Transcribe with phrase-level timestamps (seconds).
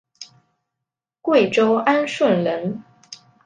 [1.21, 2.83] 贵州安顺人。